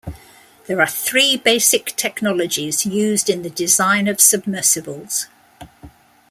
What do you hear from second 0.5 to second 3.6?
There are three basic technologies used in the